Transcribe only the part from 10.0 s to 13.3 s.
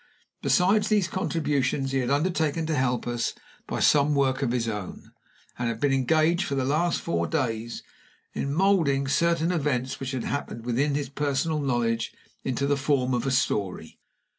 had happened within his personal knowledge into the form of